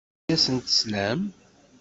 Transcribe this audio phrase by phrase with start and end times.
[0.23, 1.21] Anda ay asent-teslam?